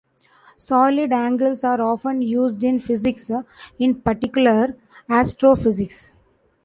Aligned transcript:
Solid 0.57 1.13
angles 1.13 1.63
are 1.63 1.79
often 1.79 2.23
used 2.23 2.63
in 2.63 2.79
physics, 2.79 3.29
in 3.77 3.93
particular 4.01 4.75
astrophysics. 5.07 6.15